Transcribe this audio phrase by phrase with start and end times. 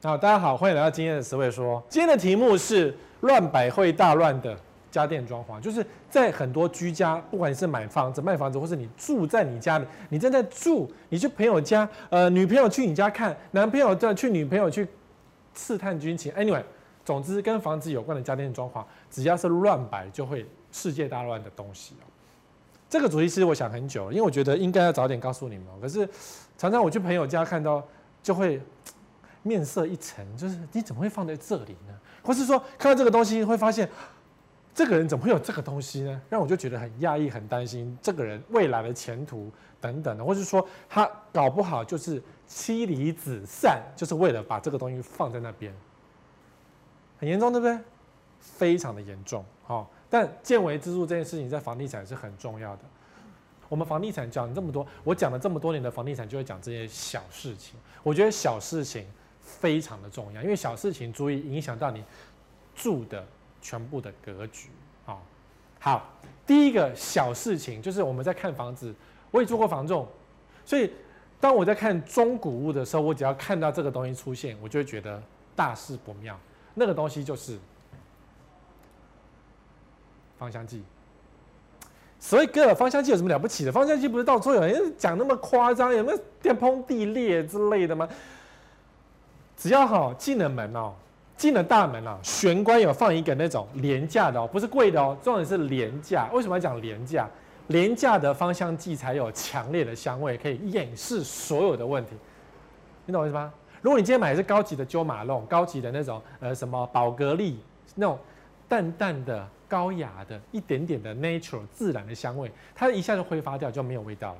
[0.00, 1.82] 好，大家好，欢迎来到今天的十位说。
[1.88, 4.56] 今天的题目是乱摆会大乱的
[4.92, 14.86] 家电装潢，就是在很多居家，不管你是买房子、卖房子，或是你住在你家里，你正在住，你去朋友家，呃，女朋友去你家看，男朋友在去女朋友去
[15.52, 16.32] 刺探军情。
[16.34, 16.62] Anyway，
[17.04, 22.06] 总之跟房子有关的家电装潢，只要是乱摆，就会世界大乱的东西哦。
[22.88, 25.66] 这个主题其实我想很久，因为我觉得应该要早点告诉你们。
[25.80, 26.08] 可是
[26.56, 27.84] 常常我去朋友家看到，
[28.22, 28.62] 就会
[29.48, 31.94] 面色一沉，就是你怎么会放在这里呢？
[32.22, 33.88] 或是说看到这个东西会发现，
[34.74, 36.20] 这个人怎么会有这个东西呢？
[36.28, 45.74] 让我就觉得很压抑、很担心这个人未来的前途等等的，或是说他搞不好就是妻离子散，就是为了把这个东西放在那边，
[47.18, 47.78] 很严重，对不对？
[48.40, 49.90] 非常的严重，好。
[50.10, 52.82] 但见微知著这件事情在房地产是很重要的。
[53.68, 57.78] 我们房地产讲这么多，我讲了这么多年的房地产，就会讲这些小事情。
[58.02, 59.04] 我觉得小事情
[59.60, 62.04] 非常的重要，因为小事情足以影响到你
[62.74, 63.26] 住的
[63.62, 64.68] 全部的格局。
[65.04, 65.22] 好，
[65.80, 66.10] 好，
[66.46, 68.94] 第一个小事情就是我们在看房子，
[69.30, 70.06] 我也做过房仲，
[70.64, 70.92] 所以
[71.40, 75.22] 当我在看中古屋的时候，我只要看到这个东西出现，我就会觉得
[75.56, 76.38] 大事不妙。
[76.74, 77.58] 那个东西就是。
[80.38, 80.80] 芳香剂，
[82.20, 83.72] 所以哥，芳香剂有什么了不起的？
[83.72, 88.08] 芳香剂不是到处有人讲那么夸张，有没有天崩地裂之类的吗？
[89.58, 90.94] 只要哈进了门哦，
[91.36, 96.30] 进了大门哦，玄关有放一个那种廉价的哦，不是贵的哦，重点是廉价。
[96.32, 97.28] 为什么要讲廉价？
[97.66, 102.12] 廉价的芳香剂才有强烈的香味，可以掩饰所有的问题。
[103.04, 103.52] 你懂我意思吗？
[103.82, 107.58] 如果你今天买的是高级的九马龙，高级的那种呃什么宝格丽
[107.96, 108.18] 那种
[108.68, 109.46] 淡淡的。
[109.68, 114.38] 高雅的一点点的 natural 自然的香味，它一下就挥发掉，就没有味道了。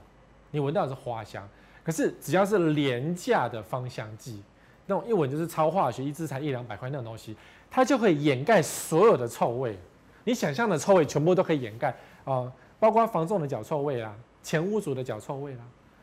[0.51, 1.47] 你闻到的是花香，
[1.85, 4.43] 可是只要是廉价的芳香剂，
[4.89, 7.37] 那种一闻就是超化学，一支才一两百块那种东西，
[7.71, 9.79] 它就可以掩盖所有的臭味。
[10.25, 15.61] 你想象的臭味全部都可以掩盖啊，包括房仲的脚臭味啦，前屋主的脚臭味啦，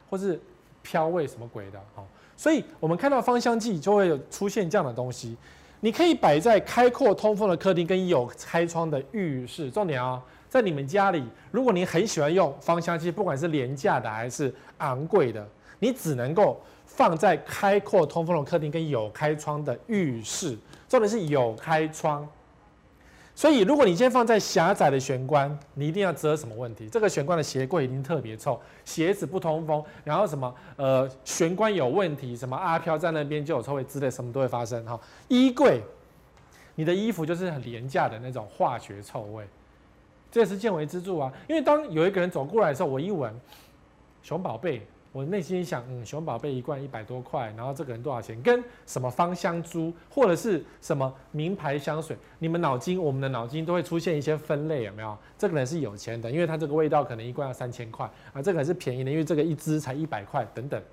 [0.09, 0.39] 或是
[0.81, 2.03] 飘味什么鬼的哦。
[2.37, 5.35] 所以我们看到芳香剂就会有出现这样的东西。
[5.81, 9.69] 你可以摆在开阔通风的客厅跟有开窗的浴室。
[9.69, 15.47] 重点啊，在你们家里，如果你很喜欢用芳香剂，不管是廉价的还是昂贵的，
[15.85, 20.57] 你只能够放在开阔通风的客厅跟有开窗的浴室。
[20.89, 22.27] 重点是有开窗。
[23.35, 26.87] 所以，如果你先放在狭窄的玄关，你一定要遮什么问题？
[26.87, 34.97] 这个玄关的鞋柜一定特别臭，鞋子不通风，然后什么呃玄关有问题，什么阿飘在那边就有臭味之类，什么都会发生哈。
[35.27, 35.81] 衣柜，
[36.75, 39.45] 你的衣服就是很廉价的那种化学臭味，
[40.31, 41.29] 这也是见微知著啊。
[41.49, 43.37] 因为当有一个人走过来的时候，我一闻，
[44.23, 44.81] 熊宝贝。
[45.15, 48.41] 我内心想，嗯，熊宝贝一罐一百多块，然后这个人多少钱？
[48.41, 52.17] 跟什么芳香珠或者是什么名牌香水？
[52.37, 55.17] 你们脑筋，我们的脑筋都会出现一些分类，有没有？
[55.37, 60.83] 这个人是有钱的，因为他这个味道可能一罐要三千块啊，这个人是便宜的，因为这个一支才一百块等等。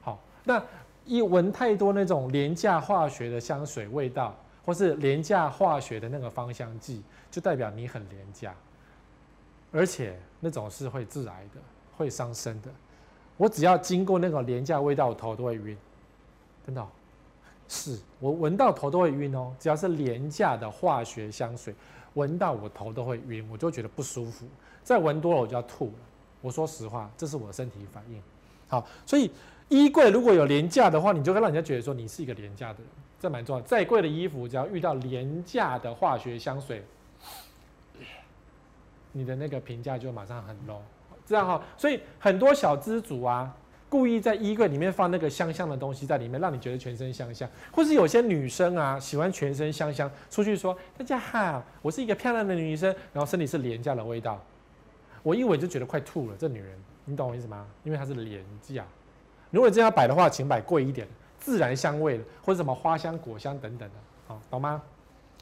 [0.00, 0.64] 好，那
[1.04, 4.34] 一闻太多那种廉价化学的香水味道，
[4.64, 8.54] 或是廉价化学的那个芳香剂，就代表你很廉价，
[9.70, 11.60] 而且那种是会致癌的，
[11.98, 12.70] 会伤身的。
[13.38, 15.74] 我只要经过那种廉价味道，我头都会晕，
[16.66, 16.86] 真的，
[17.68, 19.54] 是我闻到头都会晕哦。
[19.58, 21.74] 只要是廉价的化学香水，
[22.14, 24.46] 闻到我头都会晕，我就觉得不舒服。
[24.82, 25.92] 再闻多了我就要吐了。
[26.40, 28.20] 我说实话，这是我的身体反应。
[28.68, 29.30] 好，所以
[29.68, 32.88] 衣柜如果有廉价的话，你就会让人家觉得说你是一个廉价的人，
[33.20, 33.62] 这蛮重要。
[33.62, 36.84] 再贵的衣服，只要遇到廉价的化学香水，
[39.12, 40.80] 你的那个评价就马上很 low。
[41.28, 43.54] 这样哈，所以很多小资主啊，
[43.90, 47.46] 故意在衣柜里面放那个香香的东西在里面，让你觉得全身香香。
[47.70, 54.42] 或是有些女生啊，喜欢全身香香，出去说大家好，我是一个漂亮的女生，然后身体是廉价的味道，
[55.22, 56.36] 我一闻就觉得快吐了。
[56.38, 56.72] 这女人，
[57.04, 57.66] 你懂我意思吗？
[57.84, 58.82] 因为她是廉价。
[59.50, 61.06] 如果真要摆的话，请摆贵一点，
[61.38, 63.94] 自然香味的，或者什么花香、果香等等的，
[64.28, 64.80] 好，懂吗？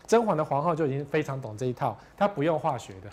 [0.04, 3.10] 甄嬛的皇后就已经非常懂这一套，她不用化学的。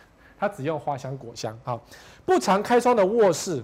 [0.48, 1.80] 它只用花香果香，啊，
[2.26, 3.64] 不常开窗的卧室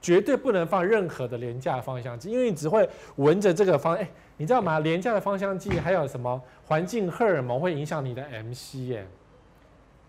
[0.00, 4.78] 绝对不能放任何的廉价芳香剂，因为你只会闻着这个芳，哎，你知道吗？
[4.80, 9.06] 廉价的芳香剂还有什么环境荷尔蒙会影响你的 MC 耶？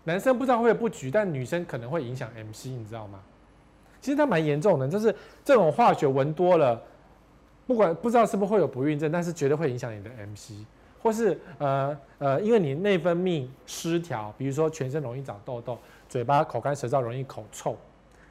[0.04, 3.20] 男生不知道会不举，但女生可能会影响 MC，你知道吗？
[4.00, 5.14] 其实它蛮严重的，就是
[5.44, 6.80] 这种化学闻多了，
[7.66, 10.64] 不管不知道是不是会有不孕症，但是绝对会影响你的 MC。
[11.02, 15.78] 或是呃呃，因为你内分泌失调，比如说全身容易长痘痘，
[16.14, 17.76] 嘴巴口干舌燥，容易口臭，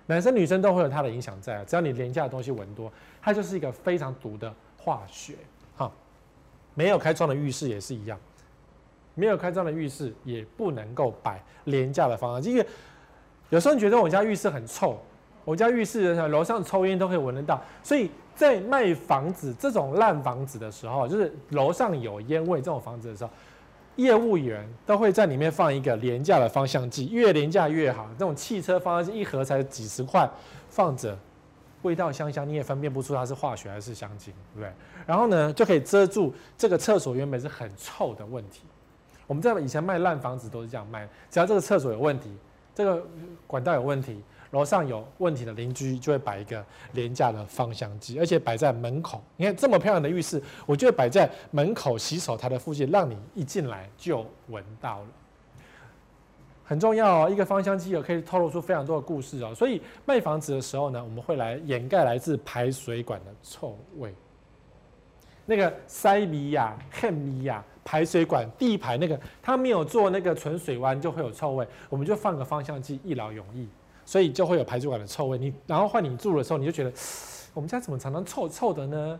[0.06, 1.66] 男生女生都会有它的影响在。
[1.66, 2.90] 只要你廉价的东西闻多，
[3.22, 5.34] 它就是一个非常毒的化学。
[5.76, 5.92] 好，
[6.76, 8.18] 没有开窗的浴室也是一样，
[9.16, 12.66] 没有开窗的浴室也不能够摆廉价的芳香剂，因为
[13.50, 14.98] 有时候你觉得我家浴室很臭，
[15.44, 23.30] 我家浴室楼上抽烟都可以闻得到，所以在卖房子这种烂房子的时候，就是楼上有烟味这种房子的时候，
[23.96, 30.30] 业务员都会在里面放一个廉价的方向剂，越廉价越好，那种汽车方向剂一盒才几十块，
[30.70, 31.18] 放着。
[31.84, 34.72] 味道香香，你也分辨不出它是化学还是香精，对不对？
[35.06, 38.62] 然后呢，就可以遮住这个厕所原本是很臭的问题。
[39.28, 42.34] 我们在以前卖烂房子都是这样卖，只要这个厕所有问题，
[42.74, 43.06] 这个
[43.46, 44.24] 管道有问题，
[44.54, 46.64] 楼上有问题的邻居就会摆一个
[46.94, 49.22] 廉价的芳香剂，而且摆在门口。
[49.36, 55.08] 你看这么漂亮的浴室，我就会摆在门口洗手台的附近，让你一进来就闻到了。
[56.64, 59.54] 很重要哦，一个芳香剂可以透露出非常多的故事哦。
[59.56, 64.14] 所以卖房子的时候呢，我们会来掩盖来自排水管的臭味。
[65.46, 71.68] 那个塞米亚、恨米亚排水管第一排那个，它没有做那个存水弯，就会有臭味。
[71.90, 73.68] 我们就放个芳香剂，一劳永逸，
[74.06, 75.38] 所以就会有排水管的臭味。
[75.38, 76.92] 你然后换你住的时候，你就觉得
[77.54, 79.20] 我们家怎么常常臭臭的呢？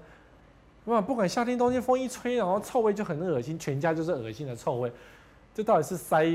[0.86, 4.92] 哇，不管夏天冬天，风一吹，然后臭味就很恶心，全家就是恶心的臭味。
[5.56, 6.26] 这到底是塞，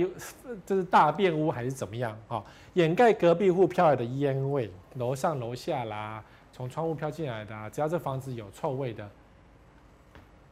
[0.65, 2.43] 这是大便污还是怎么样啊？
[2.75, 6.23] 掩盖隔壁户飘来的烟味，楼上楼下啦，
[6.53, 9.11] 从窗户飘进来的，只要这房子有臭味的、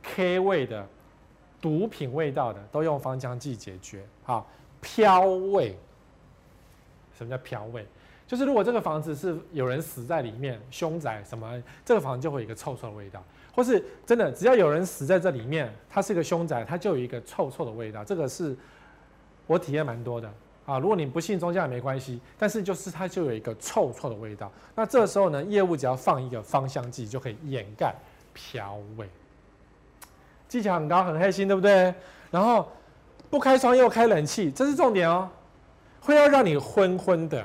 [0.02, 0.84] K 味的、
[1.60, 4.04] 毒品味道的，都用芳香剂解决。
[4.24, 4.46] 好，
[4.80, 5.78] 飘味，
[7.16, 7.86] 什么叫飘味？
[8.26, 13.22] 就是如果这个房子是有人死在里面，凶宅什么，这个房子就会有一个臭臭的味道。
[13.54, 18.04] 或是真的，只要有人死在这里面，它是一个凶宅，它就有一个臭臭的味道。
[18.04, 18.54] 这个是
[19.46, 20.30] 我体验蛮多的
[20.66, 20.78] 啊。
[20.78, 24.52] 如果你不信宗教也没关系，但是就是它就有一个臭臭的味道。
[24.74, 27.94] 那这时候呢，业务只要放一个芳香剂就可以掩盖
[28.34, 29.08] 飘味，
[30.46, 31.94] 技巧很高，很黑心，对不对？
[32.30, 32.70] 然后
[33.30, 35.30] 不开窗又开冷气，这是重点哦，
[36.00, 37.44] 会要让你昏昏的，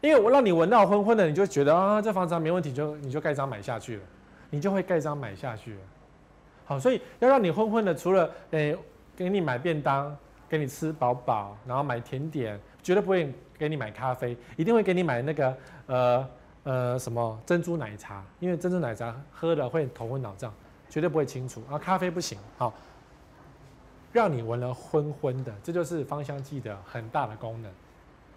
[0.00, 4.02] 因为我让你闻到昏昏的，你就觉得啊，这房子没问题，就你就盖章买下去了。
[4.48, 5.80] 你就会盖章买下去了，
[6.66, 8.76] 好，所以要让你昏昏的，除了诶、
[9.16, 10.16] 给你买便当，
[10.48, 15.56] 给你吃饱饱，然后买甜点，绝对不会给你买咖啡，一定会给你买那个
[15.86, 16.28] 呃
[16.62, 20.54] 呃什么珍珠奶茶，因为珍珠奶茶喝了会头昏脑胀，
[20.88, 22.72] 绝对不会清楚，啊咖啡不行，好，
[24.16, 27.70] 让你闻了昏昏的，这就是芳香剂的很大的功能，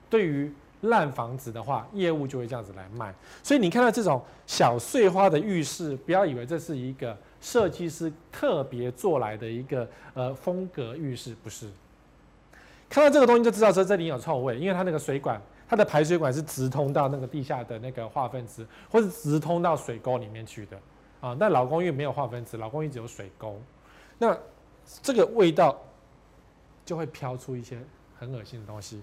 [0.10, 0.54] 对于。
[0.84, 3.14] 烂房子的话，业务就会这样子来卖。
[3.44, 11.70] 所以你看到这种小碎花的浴室，不要以为这是一个设计师特别做来的一个呃风格浴室，不是。
[12.90, 20.80] 看到这个东西就知道说这里有臭味，因为它那个水管，它的排水管是直通到那个地下的那个化粪池，或是直通到水沟里面去的
[21.20, 21.36] 啊。
[21.38, 23.60] 但老公寓没有化粪池，老公寓只有水沟，
[24.18, 24.34] 那
[25.02, 25.80] 这个味道
[26.86, 27.80] 就会飘出一些
[28.18, 29.02] 很恶心的东西。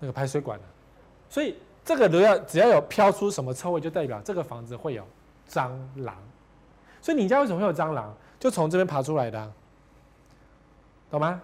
[0.00, 0.64] 那个排水管的，
[1.30, 5.06] 所以这个都要只要有飘出什么臭味，就代表这个房子会有
[5.48, 6.16] 蟑螂。
[7.00, 8.14] 所以你家为什么会有蟑螂？
[8.38, 9.52] 就从这边爬出来的，
[11.10, 11.40] 懂吗？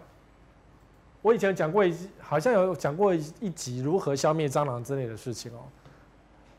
[1.23, 5.61] 我以前讲过一，好像有讲过一集如何消灭蟑螂之类的事情哦。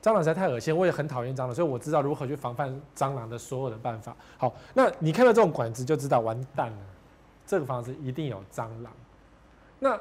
[0.02, 4.16] 蟑螂实在太恶心，我也很讨厌蟑螂，所以我知道如何去防范蟑螂的所有的办法。
[4.38, 6.78] 好，那你看到这种管子就知道完蛋了，
[7.46, 8.92] 这个房子一定有蟑螂。
[9.80, 10.00] 那。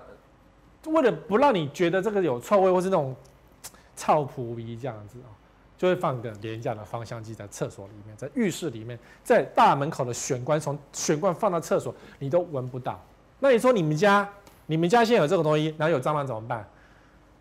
[0.87, 3.15] 为了不让你觉得这个有臭味或是那种
[3.95, 5.29] 臭扑鼻这样子啊，
[5.77, 12.99] 就会放个廉价的芳香剂在厕所里面，在浴室里面，在大门口的玄关，从玄关放到厕所，你都闻不到。
[13.41, 14.27] 那你说你们家，
[14.65, 16.67] 你们家现在有这个东西，然后有蟑螂怎么办？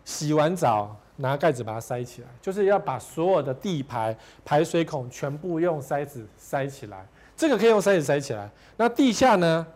[0.04, 7.06] 洗完澡拿盖子把它塞起来，就是要把所有的地排排水孔全部用塞子塞起来。
[7.36, 8.50] 这个可以用塞子塞起来。
[8.76, 9.66] 那地下呢，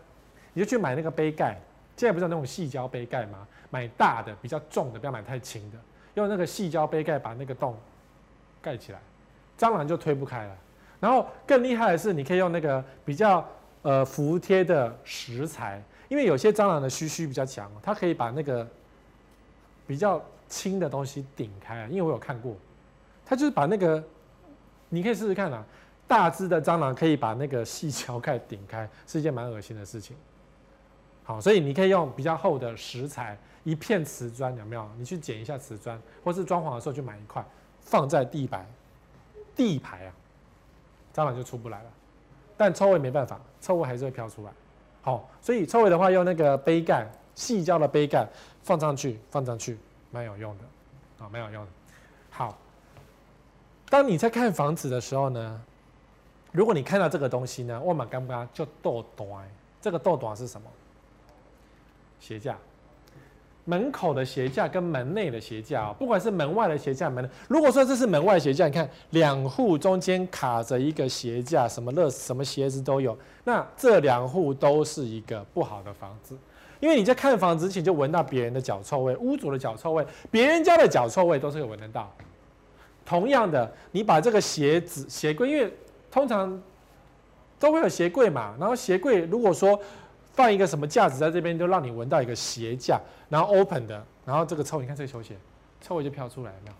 [0.53, 1.59] 你就去买那个杯盖。
[1.97, 3.47] 现在不是有那种细胶杯盖吗？
[3.69, 5.77] 买大的，比较重的，不要买太轻的。
[6.15, 7.75] 用那个细胶杯盖把那个洞
[8.61, 8.99] 盖起来，
[9.57, 10.55] 蟑螂就推不开了。
[10.99, 13.45] 然后更厉害的是，你可以用那个比较
[13.81, 18.67] 呃服帖的石材，因为有些蟑螂的须须比较强，它可以把那个
[19.87, 20.21] 比较
[20.55, 21.85] 轻的东西顶开。
[21.87, 22.55] 因为我有看过，
[23.25, 24.01] 它就是把那个，
[24.87, 25.65] 你可以试试看啊，
[26.07, 30.15] 大只的蟑螂可以把那个细胶盖顶开，是一件蛮恶心的事情。
[31.25, 34.87] 好，所以你可以用比较厚的石材，一片瓷砖有没有？
[34.97, 37.43] 你去捡一下瓷砖，或是装潢的时候去买一块，
[37.81, 38.65] 放在地板、
[39.55, 40.13] 地排啊，
[41.13, 41.89] 蟑螂就出不来了。
[42.55, 44.51] 但臭味没办法，臭味还是会飘出来。
[45.01, 48.27] 好，所以臭味的话，用那个杯盖，细胶的杯盖
[48.63, 49.77] 放上去，放上去，
[50.15, 50.63] 蛮有用的，
[51.25, 51.71] 啊，蛮有用的。
[52.29, 52.57] 好，
[53.89, 55.61] 当你在看房子的时候呢，
[56.53, 59.45] 如果你看到这个东西呢，我们刚刚就豆短，
[59.81, 60.69] 这个豆短是什么？
[62.17, 62.57] 鞋架，
[63.65, 76.37] 门口的鞋架跟门内的鞋架，不管是门外的鞋架，门如果说这是门外鞋架，你看两户中间卡着一个鞋架，什么乐什么鞋子都有，那这两户都是一个不好的房子，
[76.79, 82.11] 因为你在看房子之前就闻到别人的脚臭味，屋主的脚臭味，别人家的脚臭味都是有闻得到。
[83.05, 85.73] 同样的，你把这个鞋子鞋柜，因为
[86.09, 86.61] 通常
[87.59, 89.79] 都会有鞋柜嘛，然后鞋柜如果说
[90.33, 95.35] 放一个什么架子在这边，就让你闻到一个鞋架，然后 open 的，然后这个臭，你看这个球鞋，
[95.81, 96.73] 臭味就飘出来了？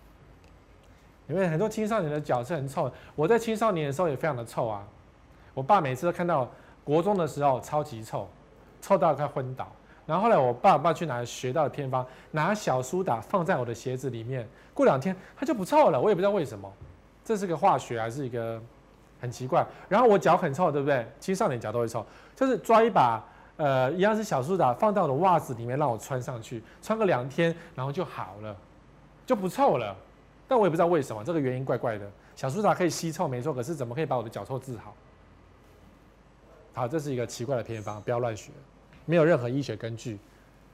[1.28, 4.84] 因为很多青少年的脚是很臭，我在青少年的时候也非常的臭啊。
[5.54, 6.52] 我爸每次都看到
[6.84, 8.28] 国中的时候超级臭，
[8.82, 9.72] 臭到快昏倒。
[10.05, 16.71] 然后后来我爸爸去哪学到的偏方，拿小苏打放在我的鞋子里面，过两天它就不臭了，我也不知道为什么，
[17.24, 18.62] 这是个化学还是一个？
[19.17, 21.07] 很奇怪，然后我脚很臭，对不对？
[21.21, 23.24] 其实少年脚都会臭，就是抓一把，
[23.55, 28.55] 呃，一样是小苏打，放到我的袜子里面，让我穿上去，穿个两天，然后就好了，
[29.25, 29.95] 就不臭了。
[30.50, 32.05] 但我也不知道为什么，这个原因怪怪的。
[32.35, 34.93] 小苏打可以吸臭，没错，可是怎么可以把我的脚臭治好？
[36.74, 38.51] 好，这是一个奇怪的偏方，不要乱学，
[39.05, 40.19] 没有任何医学根据。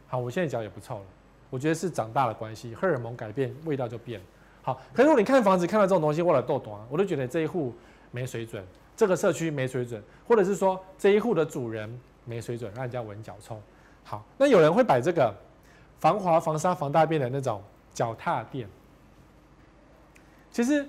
[0.08, 1.06] 好，我现在脚也不臭了，
[1.50, 4.20] 我觉得是长大的关系，荷尔蒙改变，味道就变。
[4.62, 7.74] 好，可是如果你看房子看到这种东西，或者豆短，我都觉得这一户。
[8.14, 8.62] 没水准，
[8.94, 11.90] 这个社区没水准，或者是说这一户的主人
[12.26, 13.58] 没水准，让人家闻脚臭。
[14.04, 15.34] 好，那有人会摆这个
[15.98, 18.68] 防滑、防沙、防大便的那种脚踏垫。
[20.52, 20.86] 其实，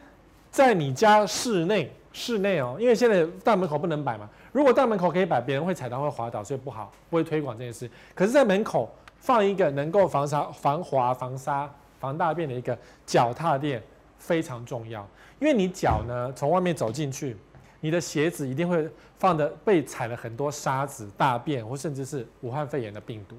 [0.51, 4.29] 在你家室内，室内哦，因为现在大门口不能摆嘛。
[4.53, 7.91] 如果大门口可以摆，别人会踩到会滑倒，所以不好，不会推广这件事。
[8.15, 13.83] 可是，在门口放一个能够防沙、防滑、防沙、防大便的一个脚踏垫。
[14.19, 15.05] 非常重要，
[15.41, 17.37] 因为你脚呢从外面走进去，
[17.81, 18.89] 你的鞋子一定会
[19.19, 23.37] 放的被踩了很多沙子、大便或甚至是武汉肺炎的病毒。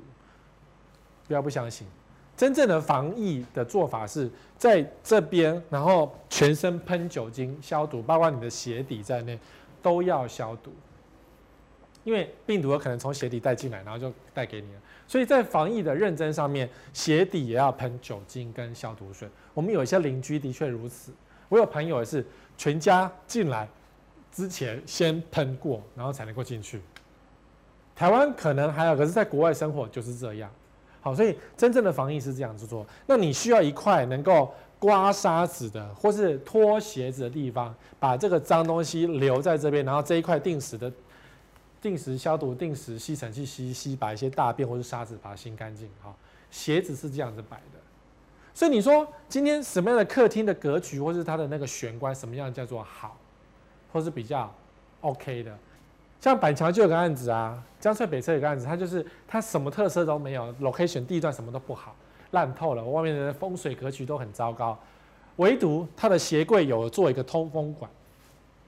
[1.25, 1.87] 不要不相信，
[2.35, 9.37] 真正的防疫的做法是在这边，然后全身喷酒精消毒，包括你的鞋底在内
[9.81, 10.71] 都要消毒，
[12.03, 14.79] 因为病毒有可能从鞋底带进来，然后就带给你了。
[15.07, 19.29] 所以在防疫的认真上面，鞋底也要喷酒精跟消毒水。
[19.53, 21.11] 我们有一些邻居的确如此，
[21.49, 22.25] 我有朋友也是
[22.57, 23.67] 全家进来
[24.31, 26.81] 之前先喷过，然后才能够进去。
[27.95, 30.49] 台湾可能还有，可是在国外生活就是这样。
[31.03, 32.83] 好，所以真正的防疫是这样子做。
[33.05, 40.91] 那你需要一块能够刮沙子的，或是脱鞋子的地方，把这个脏东西留在这边，然后这一块定时的。
[41.81, 45.89] 定时消毒，定时吸尘器吸吸，把一些大便或是沙子把它清干净。
[46.01, 46.15] 好，
[46.49, 47.79] 鞋子是这样子摆的。
[48.53, 53.17] 所以你说今天什么样的客厅的格局，或是它的那个玄关，什么样叫做好，
[53.91, 54.49] 或是比较
[55.01, 55.53] OK 的？
[56.21, 61.93] 像板桥就有个案子啊，江翠北侧有个案子，它就是它什么特色都没有，location 地段什么都不好，
[62.31, 64.79] 烂透了，外面的风水格局都很糟糕，
[65.35, 67.91] 唯独它的鞋柜有做一个通风管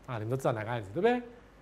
[0.05, 1.17] 啊，你们都知道哪个案子对不对？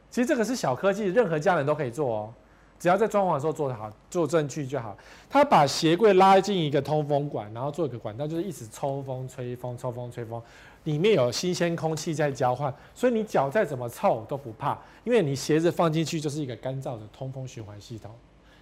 [0.10, 2.34] 其实这个是小科技，任何家人都可以做哦，
[2.80, 4.98] 只要在装潢的时候做得好，做正确就好。
[5.30, 10.42] 他把鞋柜拉进一个通风管，然后做一个管道，就是一直抽风、吹风、抽风、吹风，
[10.84, 18.12] 里面有新鲜空气在交换，所以你脚再怎么臭都不怕，因为你鞋子放进去就是一个干燥的通风循环系统。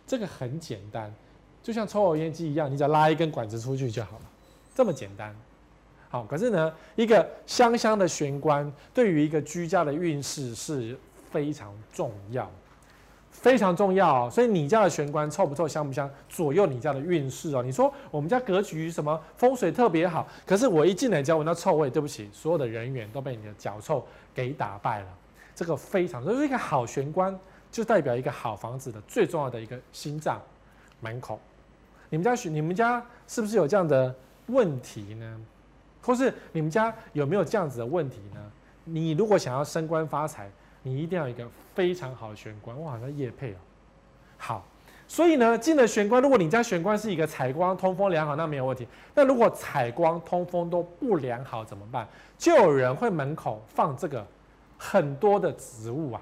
[0.05, 1.13] 这个很简单，
[1.61, 4.25] 就像抽油烟机一样，你只要拉一根管子出去就好了，
[4.73, 5.35] 这么简单。
[6.09, 10.97] 好，可是呢，一个香香的玄关对于一个居家的运势是。
[11.31, 12.51] 非常重要，
[13.41, 14.29] 非常重要哦。
[14.29, 17.62] 所以你家的玄关臭不臭、香不香，左右你家的运势哦。
[17.62, 25.07] 你说我们家格局什么风水特别好，可是我一进来家闻到臭味，对不起，所有的人员都被你的脚臭给打败了。
[25.53, 27.38] 这个非常，就是一个好玄关，
[27.71, 30.41] 就代表一个好房子的最重要的一个心脏
[31.01, 31.39] 门口。
[32.10, 34.15] 你们家你们家是不是有这样的
[34.48, 35.39] 问题呢？
[36.01, 38.39] 或是你们家有没有这样子的问题呢？
[38.86, 40.50] 你如果想要升官发财，
[40.83, 43.57] 你一定要有一个非常好的玄关，哇，那夜配哦，
[44.38, 44.65] 好，
[45.07, 48.88] 所以呢，进了玄关，如果你家玄关是一个采光通风良好，那没有问题。
[49.13, 52.07] 那如果采光通风都不良好怎么办？
[52.38, 54.25] 就有人会门口放这个
[54.77, 56.21] 很多的植物啊。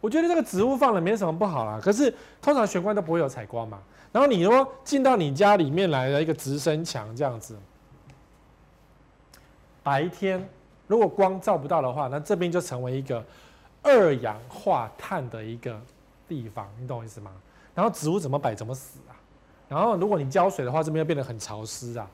[0.00, 3.82] 我觉得这个植物放了没什么不好啦，可是通常玄关都不会有采光嘛。
[4.12, 7.56] 然后你如果进到你家里面来的一个直升墙这样子，
[9.82, 10.46] 白天
[10.86, 13.24] 如果光照不到的话，那这边就成为一个。
[13.82, 15.80] 二氧化碳的一个
[16.28, 17.30] 地方，你懂我意思吗？
[17.74, 19.14] 然后植物怎么摆怎么死啊？
[19.68, 22.08] 然后如果你浇水的话，这边又变得很潮湿啊。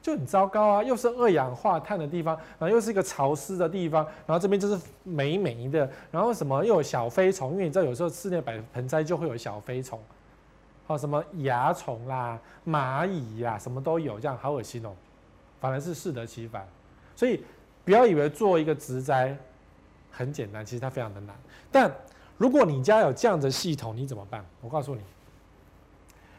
[0.00, 0.82] 就很糟糕啊！
[0.82, 10.00] 又是二氧化碳的地方，然后又是一个潮湿的地方，然后这边就是霉霉的，然后什么又有小飞虫，因为你知道有时候室内摆盆栽就会有小飞虫，
[10.86, 14.90] 好什么蚜虫啦、蚂蚁呀，什么都有，这样好恶心哦。
[15.60, 16.66] 反而是适得其反，
[17.16, 17.42] 所以
[17.84, 19.36] 不要以为做一个植栽
[20.10, 21.36] 很简单，其实它非常的难。
[21.70, 21.92] 但
[22.36, 24.44] 如果你家有这样的系统，你怎么办？
[24.60, 25.02] 我告诉你。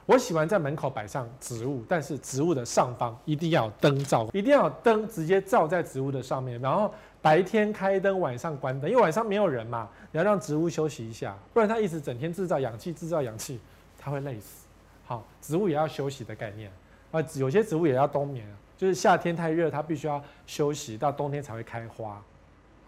[0.06, 13.60] 我喜欢在门口摆上植物，但是植物的上方一定要有灯照，一定要有灯直接照在植物的上面，然后白天开灯，晚上关灯，因为晚上没有人嘛，你要让植物休息一下，不然它一直整天制造氧气，制造氧气，
[14.00, 14.66] 它会累死。
[15.06, 16.72] 好，植物也要休息的概念
[17.12, 18.44] 啊，有些植物也要冬眠，
[18.76, 22.20] 就是夏天太热，它必须要休息，到冬天才会开花。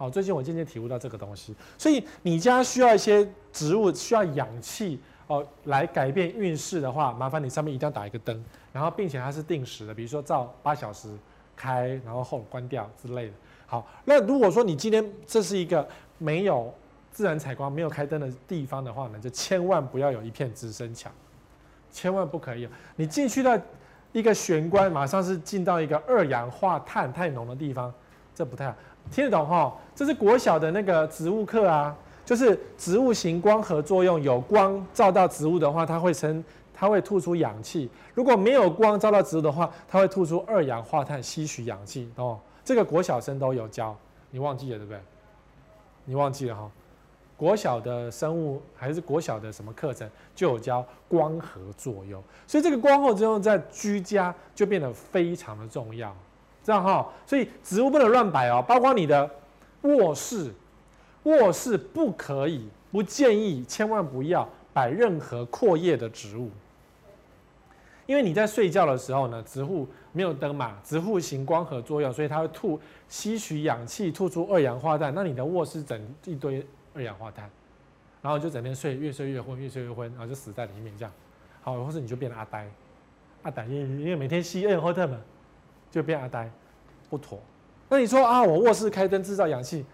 [0.02, 4.98] 好，最近我渐渐体悟到这个东西，所以你家需要一些植物需要氧气。
[5.28, 11.08] 哦，来改变运势的话，麻烦你上面一定要打一个灯，然后并且它是定时的，比如说照八小时
[11.54, 13.32] 开，然后后关掉之类的。
[13.64, 16.74] 好，那如果说你今天这是一个没有
[17.12, 21.12] 自然采光、没有开灯的地方的话呢，就千万不要有一片直升墙，
[21.92, 22.68] 千万不可以。
[22.96, 23.56] 你进去到
[24.10, 27.94] 一个玄关，马上是进到一个二氧化碳太浓的地方，
[28.34, 28.74] 这不太好。
[29.10, 29.74] 听得懂哈？
[29.94, 31.96] 这是国小的那个植物课啊。
[32.24, 36.42] 就是植物型光合作用，有光照到植物的话，它会生，
[36.72, 42.08] 它会吐出氧气；如果没有光照到植物的话，它会吐出二氧化碳，吸取氧气。
[42.14, 43.94] 哦，这个国小生都有教，
[44.30, 45.00] 你忘记了对不对？
[46.04, 46.70] 你忘记了哈？
[47.36, 56.16] 国小的生物还是国小的什么课程就有教光合作用，所以这个光合作用在居家就变得非常的重要，
[56.62, 57.06] 这样哈。
[57.26, 59.30] 所以植物不能乱摆哦，包括你的
[59.82, 60.52] 卧室。
[61.24, 66.50] 卧室不可以，不建议，千万不要摆任何阔叶的植物，
[68.06, 77.48] 因为你在睡觉的时候呢，植物没有灯嘛，植物行光合作用，所以它会吐吸取氧气，吐出二氧化碳，那你的卧室整一堆二氧化碳，
[78.20, 81.12] 然后就整天睡，越睡越昏，越睡越昏，然后就死在里面这样，
[81.62, 82.68] 好，或是你就变成阿呆，
[83.44, 85.18] 阿呆，因为因为每天吸二氧化碳嘛，
[85.92, 86.50] 就变阿呆，
[87.08, 87.38] 不妥。
[87.88, 89.84] 那你说啊，我卧室开灯制造氧气。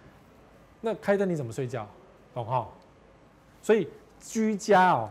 [0.81, 1.87] 那开灯你怎么睡觉？
[2.33, 2.67] 懂哈？
[3.61, 3.89] 所以
[4.21, 5.11] 居家哦，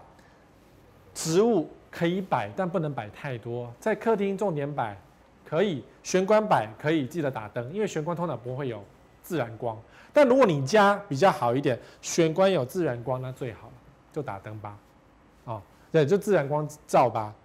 [1.13, 3.69] 植物可以摆，但不能摆太多。
[3.78, 4.97] 在客厅重点摆，
[5.45, 8.82] 可以玄关摆，可以记得打灯，因为玄关通常不会有
[9.21, 9.78] 自然光。
[10.13, 13.69] 但如果你家比较好一点，玄关有自然光，那最好
[14.13, 14.78] 就打灯吧。
[15.43, 17.36] 哦，对，就自然光照吧。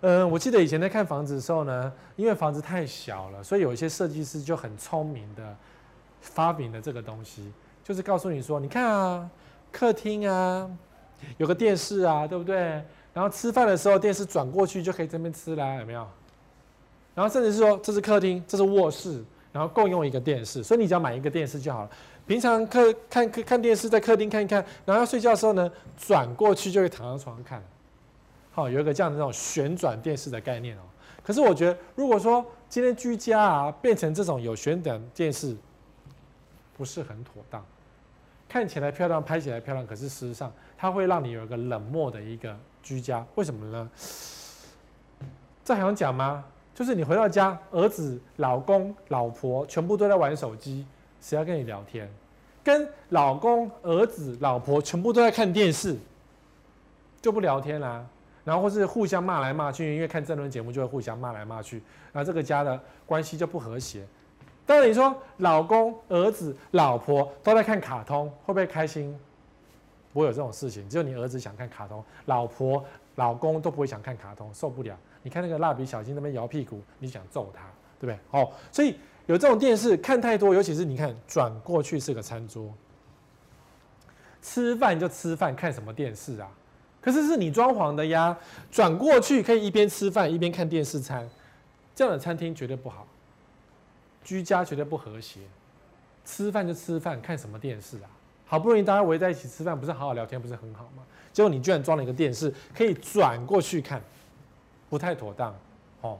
[0.00, 5.56] 嗯，我记得以前在看房子的时候呢，因为房子太小了，所以有一些设计师就很聪明的。
[6.24, 7.52] 发明了这个东西，
[7.82, 9.28] 就是告诉你说，你看啊，
[9.72, 10.70] 客厅啊，
[11.36, 12.56] 有个电视啊，对不对？
[13.12, 16.06] 然后吃饭的时候，电视转过去就可以这边吃啦，有没有？
[17.16, 21.90] 然后甚至是说，这是客厅，这是卧室，然后共用一个电视，所以你只要买一个电视就好了。
[22.24, 27.60] 平常客看看看电视，在客厅看一看，然后睡觉的时候呢，转过去就可以躺在床上看。
[28.52, 30.82] 好，有一个这样的这种旋转电视的概念哦。
[31.24, 35.56] 可是我觉得，如果说今天居家啊，变成这种有旋转电视。
[36.74, 37.64] 不是很妥当，
[38.48, 43.24] 看起来漂亮，拍起来漂亮，可是事实上它会让你有一个冷漠的一个居家。
[43.34, 43.90] 为什么呢？
[45.62, 46.42] 这还用讲吗？
[46.74, 50.84] 就是你回到家，儿子、老公、老婆全部都在玩手机，
[51.20, 52.10] 谁要跟你聊天？
[52.64, 55.96] 跟老公、儿子、老婆全部都在看电视，
[57.20, 58.04] 就不聊天啦、
[58.44, 64.06] 然后或是互相骂来骂去，因为看政论节目就会互相骂来骂去，那这个家的关系就不和谐。
[64.64, 69.16] 当然，你说老公、儿子、老婆都在看卡通，会不会开心？
[70.12, 74.94] 不会有这种事情，只有你儿子想看卡通，老婆、老公都不会想看卡通，受不了。
[75.22, 77.62] 你看那个蜡笔小新那边摇屁股，你想揍他，
[77.98, 78.40] 对不对？
[78.40, 82.72] 哦，所以有这种电视看太多，尤其是你看转过去是个餐桌，
[84.42, 86.48] 吃饭就吃饭，看什么电视啊？
[87.02, 88.34] 可是是你装潢的呀，
[88.70, 91.28] 转过去可以一边吃饭一边看电视餐，
[91.94, 93.06] 这样的餐厅绝对不好。
[94.24, 95.40] 居家绝对不和谐，
[96.24, 98.06] 吃饭就吃饭，看什么电视啊？
[98.46, 101.02] 好不容易大家围在一起吃饭，不是好好聊天，不是很好吗？
[101.32, 104.00] 结果你居然装了一个电视，可以转过去看，
[104.88, 105.52] 不太妥当
[106.02, 106.16] 哦。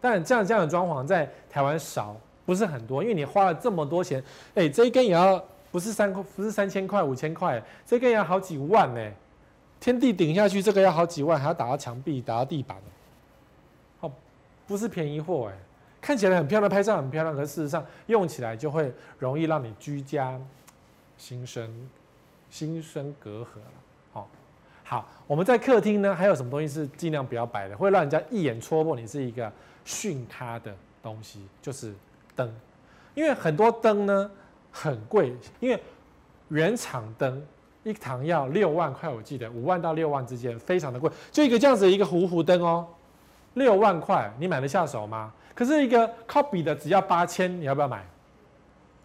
[0.00, 4.20] 但这样这样的装潢在台湾少，不是很多，因为你花了这么多钱，
[4.56, 9.12] 哎，这一根也要不是三块，不是三千块、五千块，这根也要好几万呢。
[9.86, 12.76] 天地顶下去，这个要好几万，还要打到墙壁、打到地板，
[14.00, 14.10] 哦，
[14.66, 15.56] 不是便宜货哎。
[16.00, 20.36] 看起来很漂亮，拍照很漂亮，可是事实上用起来就会容易让你居家
[21.16, 21.88] 心生
[22.50, 23.72] 心生隔阂了。
[24.12, 24.28] 好，
[24.82, 29.52] 好，我们在客厅呢，还有什么东西是尽量不要摆的，会让人家一眼戳破你是一个
[29.84, 31.94] 逊咖的东西，就是
[32.34, 32.52] 灯。
[33.14, 34.28] 因为很多灯呢
[34.72, 35.80] 很贵，因为
[36.48, 37.40] 原厂灯
[37.86, 41.08] 一堂要六万块，我记得五万到六万之间，非常的贵。
[41.30, 42.84] 就一个这样子一个弧弧灯哦，
[43.54, 45.32] 六万块，你买得下手吗？
[45.54, 48.04] 可是一个靠比的只要八千，你要不要买？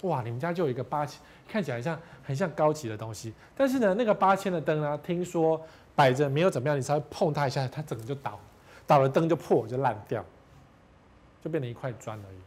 [0.02, 3.32] 哇，你们家就有一个八千，看起来像很像高级的东西。
[3.56, 5.62] 但是呢，那个八千的灯呢，听说
[5.94, 8.40] 摆着没有怎么样，你稍微碰它一下，它整个就倒，
[8.88, 10.26] 倒了灯就破就烂掉，
[11.44, 12.38] 就变成一块砖而已。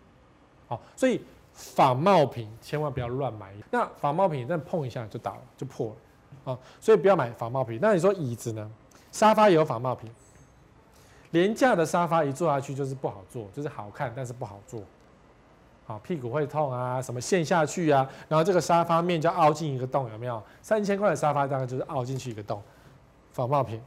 [0.67, 3.55] 好，所以仿冒品千万不要乱买。
[3.71, 5.97] 那仿冒品再碰一下就倒了，就破了。
[6.45, 7.79] 啊，所以不要买仿冒品。
[7.81, 8.71] 那你说椅子呢？
[9.13, 10.11] 沙发也有仿冒品。
[11.31, 14.83] 廉价的沙发一坐下去就是不好坐，就是好看但是不好坐。
[15.87, 20.43] 好，屁股会痛啊，什么陷下去啊，然后这个沙发面就凹进一个洞，有没有？
[20.63, 22.63] 三千块的沙发大概就是凹进去一个洞，
[23.33, 23.81] 仿冒品。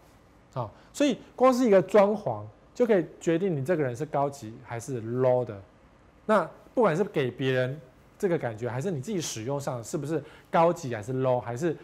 [0.54, 5.60] 好，所以光是一个装潢就可以决定你这个人是高级还是 low 的。
[6.26, 7.80] 那不管是给别人
[8.20, 11.76] 这个感觉，还是你自己使用上是不是高级还是 low，还是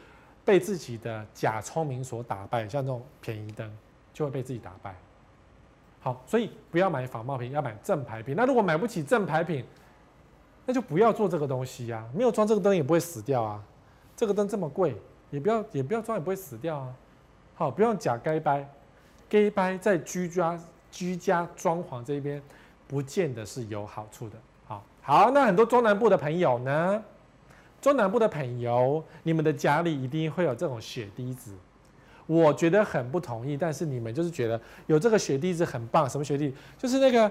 [0.45, 3.69] 被自己的假聪明所打败，像这种便宜灯
[4.13, 4.95] 就会被自己打败。
[6.01, 8.35] 好，所以不要买仿冒品，要买正牌品。
[8.35, 9.63] 那如果买不起正牌品，
[10.65, 13.63] 那就不要做这个东西呀、啊，没有装这个灯也不会死掉啊。
[14.15, 14.95] 这个灯这么贵，
[15.31, 16.93] 也不要也不要装，也不会死掉啊。
[17.55, 18.69] 好，不用假该掰，
[19.29, 20.59] 该掰在居家
[20.91, 22.41] 居家装潢这边，
[22.87, 24.37] 不见得是有好处的。
[24.65, 27.03] 好，好，那很多中南部的朋友呢，
[27.83, 31.51] 中南部的朋友，你们的家里一定会有这种血滴子，
[32.25, 36.55] 我觉得很不同意，但是你们就是觉得有这个血滴子很棒，什么血滴？
[36.77, 37.29] 就是那个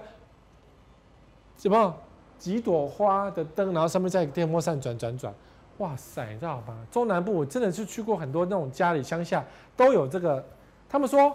[1.56, 1.96] 什么？
[2.38, 5.32] 几朵花的灯，然后上面再电风扇转转转，
[5.78, 6.76] 哇塞，你知道吗？
[6.90, 9.42] 中南部我真的是去过很多那种家里乡下
[9.74, 10.44] 都有这个，
[10.88, 11.34] 他们说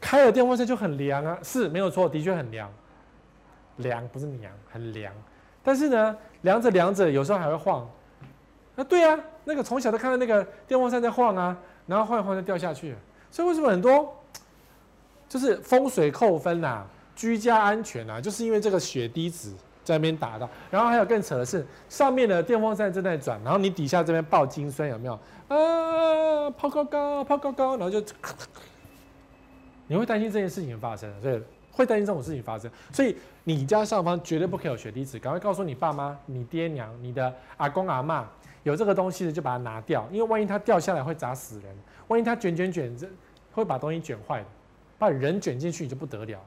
[0.00, 2.68] 开了电风扇就很凉啊，是没有错，的确很凉，
[3.76, 5.14] 凉不是凉，很凉。
[5.62, 7.88] 但是呢，凉着凉着，有时候还会晃。
[8.78, 12.94] 那，对啊，那个从小都看到那个电风扇在晃啊，然后晃一晃就掉下去。
[13.30, 14.16] 所以为什么很多
[15.28, 16.86] 就是风水扣分啊，
[17.16, 19.52] 居家安全啊，就是因为这个血滴子。
[19.84, 25.14] 在那边打到，然后还有更扯的是，上面的电风扇正在转，然后你底下这边爆金孙有没有？
[25.48, 27.98] 啊，抛高高，抛高高，然后就，
[29.86, 38.24] 你会担心这件事情发生，所以会担心这种事情发生，所以你家上方绝对不可以有血滴子，赶快告诉你爸妈、你爹娘、你的阿公阿嬷，
[38.68, 41.76] 有这个东西的就把它拿掉，因为万一它掉下来会砸死人，
[42.06, 43.08] 万一它卷卷卷这
[43.52, 44.44] 会把东西卷坏，
[44.98, 46.38] 把人卷进去你就不得了。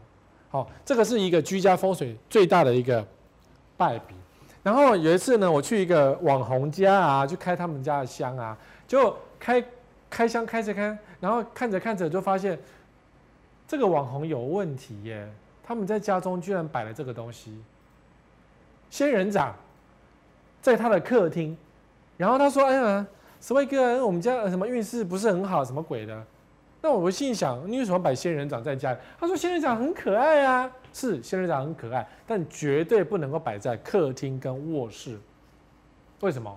[0.50, 3.06] 好，这个是一个居家风水最大的一个。
[3.78, 4.14] 败笔，
[4.62, 8.56] 然后有一次呢，我去一个网红家啊，去开他们家的箱啊，
[8.88, 9.64] 就开
[10.08, 12.60] 开箱开着开，然后看着看着就发现
[13.68, 15.28] 这个网红有问题耶，
[15.64, 17.60] 他们在家中居然摆了这个东西，
[18.92, 19.56] 仙人掌
[20.62, 21.58] 在他的客厅，
[22.18, 23.06] 然后他说：“哎呀，
[23.40, 26.24] 什么一个我们家什么运势不是很好，什么鬼的？”
[26.82, 28.98] 那我心想，你为什么摆仙人掌在家里？
[29.20, 35.18] 他说：“仙人掌很可爱啊。”是仙人掌很可爱，但绝对不能够摆在客厅跟卧室。
[36.20, 36.54] 为什么？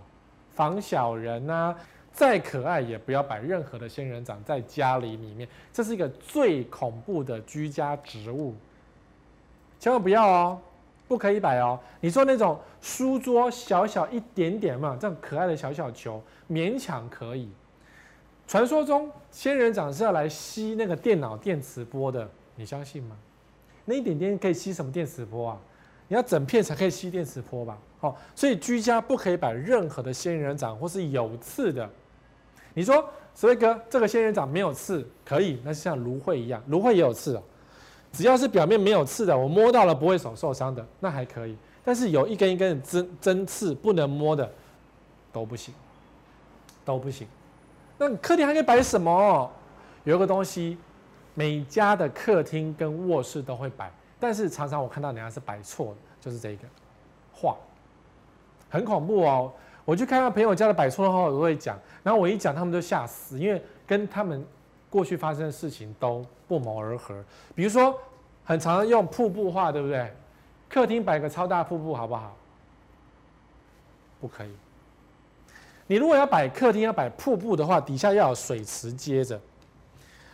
[0.53, 1.77] 防小人啊！
[2.12, 8.55] 再可爱也不要摆任何的仙人掌在家里里面，这是一个最恐怖的居家植物，
[9.81, 10.61] 千万不要哦，
[11.14, 11.79] 不可以摆哦。
[12.00, 17.48] 你说那种书桌小小一点点嘛，这种可爱的小小球勉强可以。
[18.48, 23.16] 传说中仙人掌是要来吸那个电脑电磁波的，你相信吗？
[23.85, 25.61] 那一点点可以吸什么电磁波啊？
[26.09, 27.79] 你要整片才可以吸电磁波吧？
[28.00, 31.88] 好，所以居家不可以摆任何的仙人掌或是有刺的。
[32.74, 37.42] 你说，所以哥，这个仙人掌没有刺，可以，那是像芦荟一样，芦荟也有刺哦。
[38.14, 41.57] 只要是表面没有刺的，我摸到了不会手受伤的，那还可以。
[41.85, 44.50] 但是有一根一根的针针刺不能摸的，
[45.33, 45.74] 都不行，
[46.85, 47.27] 都不行。
[47.98, 49.50] 那客厅还可以摆什么？
[50.05, 50.79] 有一个东西。
[51.37, 56.62] 每家的客厅跟卧室都会摆，但是常常我看到人家是摆错的，就是这一个
[57.33, 57.57] 画，
[58.70, 59.53] 很恐怖哦。
[59.85, 64.46] 我去看到朋友家的摆错的话，我都会讲，然后我一讲，他们就吓死，因为跟他们
[64.95, 67.21] 过去发生的事情都不谋而合。
[67.53, 67.99] 比如说，
[68.45, 70.09] 很常用瀑布画，对不对？
[70.69, 72.37] 客厅摆个超大瀑布，好不好？
[74.21, 74.51] 不可以。
[75.89, 79.41] 你如果要摆客厅要摆瀑布的话，底下要有水池接着。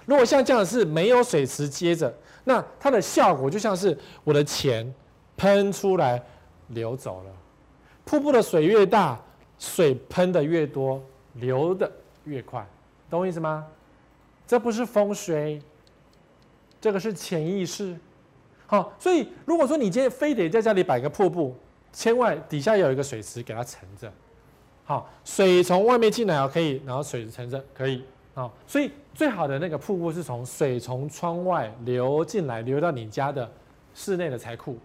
[0.04, 4.94] 如果像这样是没有水池接着，那它的效果就像是我的钱
[5.38, 6.22] 喷出来
[6.68, 7.30] 流走了。
[8.04, 9.18] 瀑布的水越大，
[9.58, 11.90] 水喷的越多，流的
[12.24, 12.66] 越快，
[13.08, 13.66] 懂我意思吗？
[14.50, 15.62] 这不是风水，
[16.80, 17.96] 这个是潜意识。
[18.66, 21.54] 好，所以如果说你今天非得在家里摆个瀑布，
[21.92, 24.12] 千万底下有一个水池给它盛着。
[24.82, 28.04] 好，水从外面进来可以，然后水盛着可以。
[28.34, 33.48] 好，所以最好的那个瀑布是从水从窗外流进来，流到你家的
[33.94, 34.76] 室内的财库。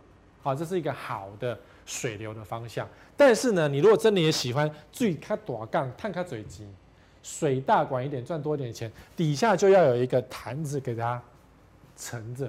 [0.44, 2.88] 好，这是一个好的水流的方向。
[3.18, 6.68] 但是呢，你如果真的也喜欢注意开短杠、探开嘴急，
[7.26, 11.20] 水大管一点，赚多点钱，底下就要有一个坛子给它
[11.98, 12.48] 盛着。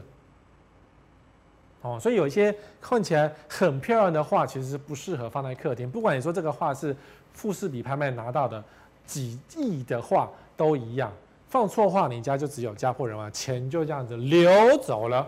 [1.80, 5.90] 哦，所以有一些看起来很漂亮的画，其实不适合放在客厅。
[5.90, 6.94] 不管你说这个画是
[7.32, 8.62] 富士比拍卖拿到的
[9.06, 11.10] 几亿的画，都一样。
[11.48, 15.26] 放错画，你家就只有家破人亡，钱就这样子流走了。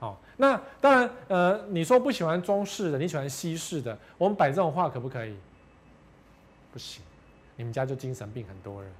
[0.00, 5.36] 好，那当然，呃，你说不喜欢中式的，你喜欢西式的，我们摆这种画可不可以？
[6.72, 7.02] 不行，
[7.56, 8.92] 你们家就精神病很多人。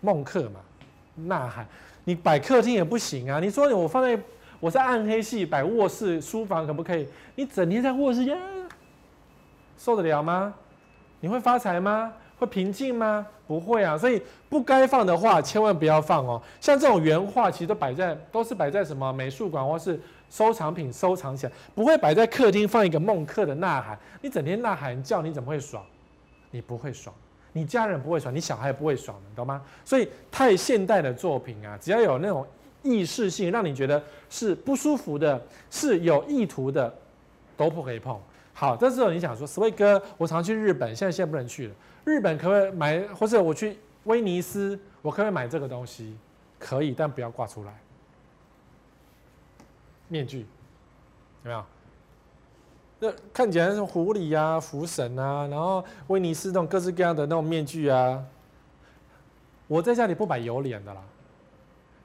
[0.00, 0.60] 梦客嘛，
[1.14, 1.66] 呐喊，
[2.04, 3.40] 你摆客厅也不行啊。
[3.40, 4.20] 你说我放在。
[4.58, 7.08] 我在暗黑系摆卧室、书房可不可以？
[7.34, 8.36] 你整天在卧室呀，
[9.78, 10.52] 受得了吗？
[11.20, 12.12] 你会发财吗？
[12.38, 13.26] 会平静吗？
[13.46, 13.96] 不会啊。
[13.96, 16.42] 所以不该放的话千万不要放哦。
[16.60, 23.98] 像这种原画，其实都摆在都是摆在什么美术馆或是收藏品收藏起来，不会摆在客厅放一个梦客的呐喊。
[24.20, 25.82] 你整天呐喊叫，你怎么会爽？
[26.50, 27.14] 你不会爽，
[27.52, 29.62] 你家人不会爽，你小孩不会爽，懂吗？
[29.84, 32.46] 所以太现代的作品啊，只要有那种。
[32.82, 35.38] 意识性让你觉得是不舒服的，
[35.70, 36.90] 是有意图的，
[37.54, 38.18] 都不可以碰。
[38.54, 41.74] 好，这时候你想说，Sway 哥，我常去日本，现在现在不能去了。
[42.06, 43.00] 日本可不可以买？
[43.08, 46.16] 或者我去威尼斯，我可不可以买这个东西？
[46.58, 47.80] 可以，但不要挂出来。
[50.08, 50.46] 面具有
[51.42, 51.62] 没有？
[53.00, 58.22] 那看起来是狐狸啊、福神啊，然后威尼斯那种各式各样的那种面具啊。
[59.66, 61.02] 我在家里不摆有脸的啦。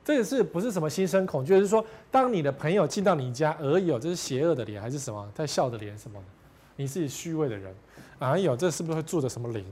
[0.04, 1.54] 这个是不是什么心生恐惧？
[1.54, 6.26] 就是说，当你的朋友进到你家，而有这是邪恶的脸，还是什么在笑的脸什么的？
[6.76, 7.74] 你是虚伪的人，
[8.20, 9.66] 哎呦，这是不是会住着什么灵？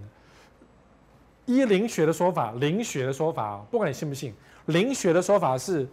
[1.46, 4.34] 依灵学的说法，灵学的说法，不管你信不信，
[4.66, 5.88] 灵学的说法是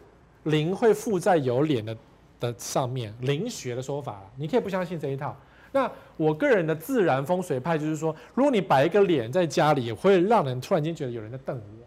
[0.45, 1.95] 灵会附在有脸的
[2.41, 3.15] 的上面。
[3.21, 5.37] 灵学的说法，你可以不相信这一套。
[5.73, 11.87] 那我个人的自然风水派就是说，如果你摆一个脸在家里，会让人突然间觉得有人在瞪我，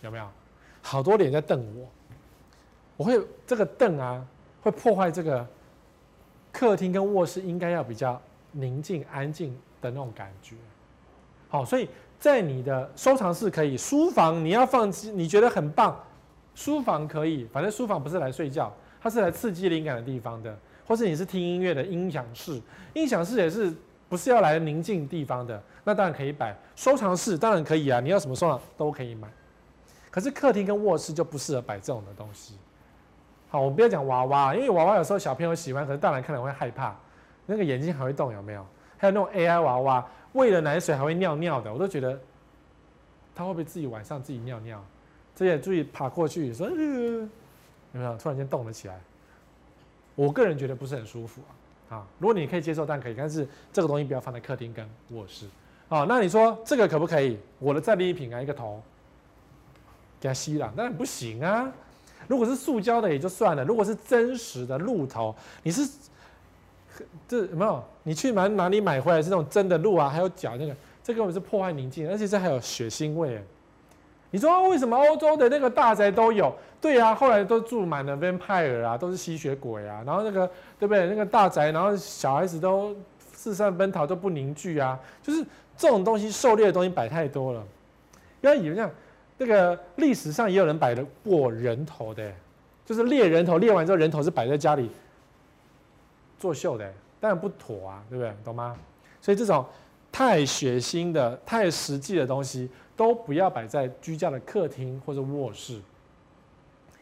[0.00, 0.26] 有没有？
[0.80, 1.86] 好多脸在瞪我，
[2.96, 4.24] 我会这个瞪啊，
[4.62, 5.46] 会破坏这个
[6.50, 8.18] 客厅跟卧室应该要比较
[8.52, 9.50] 宁静安静
[9.82, 10.56] 的那种感觉。
[11.50, 11.86] 好，所以
[12.18, 16.02] 在你的收藏室可以，书房你要放，你觉得很棒，
[16.54, 18.74] 书房可以，反正书房不是来睡觉，
[19.08, 20.54] 它是来刺激灵感的地方的，
[20.86, 22.60] 或是你是听音乐的音响室，
[22.92, 23.74] 音响室也是
[24.06, 26.54] 不是要来宁静地方的，那当然可以摆。
[26.76, 29.26] 收藏室当然可以啊，你要什么收藏都可以买。
[30.10, 32.58] 可是客厅跟卧室就不适合摆这种的东西。
[33.48, 36.94] 好，我们不要讲娃娃，因为娃娃有时候小朋友喜欢，可是大人看了会害怕。
[37.46, 38.66] 那个眼睛还会动，有没有？
[38.98, 42.20] 还有那种 AI 娃娃，喂了奶水还会尿尿的，我都觉得
[43.34, 44.84] 他会不会自己晚上自己尿尿？
[45.34, 46.68] 这也注意爬过去说，
[47.92, 48.16] 有没有？
[48.16, 48.98] 突然间动了起来。
[50.14, 51.40] 我个人觉得不是很舒服
[51.90, 51.96] 啊。
[51.96, 55.46] 啊，如果你可以接受，但可以，但是这个东西不要放在客厅跟卧室。
[55.88, 57.38] 啊，那你说这个可不可以？
[57.58, 58.82] 我的战利品啊，一个头。
[60.20, 61.72] 给它吸了，那不行啊！
[62.26, 65.88] 如果是塑胶的也就算了，如果是真实的鹿头，你是
[67.28, 67.80] 这有没有？
[68.02, 70.08] 你去买哪里买回来是那种真的鹿啊？
[70.08, 70.74] 还有脚那个，
[71.04, 73.40] 这根本是破坏宁静，而且这还有血腥味。
[74.30, 76.54] 你说为什么欧洲的那个大宅都有？
[76.80, 80.02] 对啊，后来都住满了 vampire 啊，都是吸血鬼啊。
[80.06, 80.46] 然后那个
[80.78, 81.06] 对不对？
[81.06, 82.94] 那个大宅，然后小孩子都
[83.32, 84.98] 四散奔逃都不凝聚啊。
[85.22, 85.44] 就是
[85.76, 87.64] 这种东西狩猎的东西摆太多了，
[88.40, 88.90] 不要以为这样。
[89.38, 92.28] 这个历史上也有人摆的过人头的，
[92.84, 94.90] 就是猎人头，猎完之后人头是摆在家里
[96.40, 98.32] 作秀的，当然不妥啊，对不对？
[98.44, 98.76] 懂吗？
[99.22, 99.64] 所以这种
[100.10, 105.80] 太血腥的、太实际的东西都不要摆在居家的客厅或者卧室，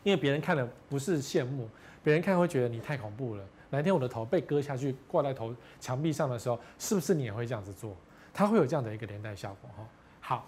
[0.02, 1.66] 因为别人看了不是羡慕，
[2.04, 3.42] 别人看会觉得你太恐怖了。
[3.70, 7.96] 哪天我的头被割下去挂在头墙壁上的时候，是不是你也会这样子做？
[8.35, 9.88] 它会有这样的一个连带效果哈。
[10.20, 10.46] 好。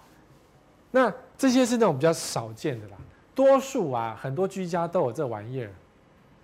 [0.90, 2.96] 那这些是那种比较少见的啦，
[3.34, 5.70] 多数啊，很多居家都有这玩意儿，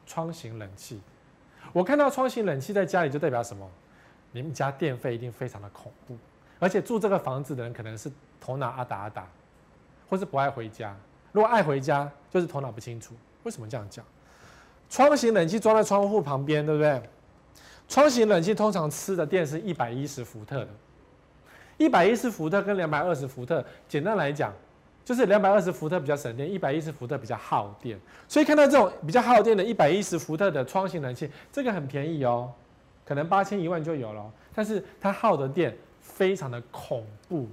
[0.05, 1.01] 窗型冷气。
[1.73, 3.67] 我看到窗型冷气在家里，就代表什么？
[4.33, 6.19] 你们家电费一定非常的恐怖，
[6.59, 8.13] 而且住这个房子的人可能是
[8.45, 9.27] 头脑阿达阿达，
[10.07, 10.95] 或是不爱回家。
[11.33, 13.15] 如果爱回家，就是头脑不清楚。
[13.43, 14.05] 为什么这样讲？
[14.91, 17.03] 窗型冷气装在窗户旁边，对不对？
[17.89, 20.69] 窗型冷气通常吃的电是一百一十伏特的。
[21.79, 24.53] 一百一十伏特跟两百二十伏特，简单来讲，
[25.07, 27.99] 就是两百二十伏特比较省电，一百一十伏特比较耗电。
[28.29, 32.53] 所以看到这种比较耗电的一百一十伏特的窗型冷气，这个很便宜哦，
[33.07, 37.49] 可能八千一万就有了，但是它耗的电非常的恐怖，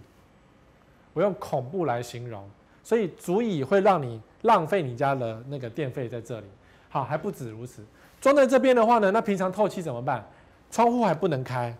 [1.13, 2.49] 我用恐怖来形容，
[2.83, 6.45] 所以足以会让你浪费你家的那个电费在这里。
[6.89, 7.83] 好，还不止如此，
[8.19, 10.25] 装在这边的话呢，那平常透气怎么办？
[10.69, 11.75] 窗户还不能开，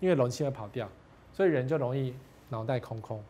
[0.00, 0.88] 因为容器会跑掉，
[1.32, 2.14] 所以人就容易
[2.48, 3.22] 脑袋空空。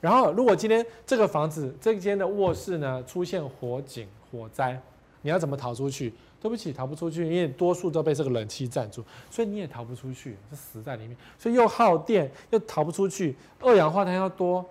[0.00, 4.80] 然后，如果今天这个房子这间的卧室呢出现火警、火灾，
[5.22, 6.12] 你要怎么逃出去？
[6.40, 11.16] 对不起，逃不出去，因为多数都被这个冷气占住，所以你也逃不出去，是死在里面。
[11.38, 14.64] 所以又耗电，又逃不出去，二氧化碳要多，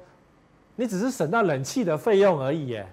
[0.76, 2.88] 你只是省到冷气的费用而已，耶。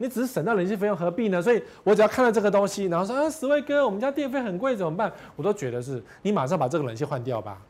[0.00, 1.42] 你只是省到冷气费用，何必呢？
[1.42, 5.12] 所以我只要看到这个东西，然后说啊，十位哥，我们家电费很贵，怎么办？
[5.34, 7.60] 我都觉得是你马上把这个冷气换掉吧。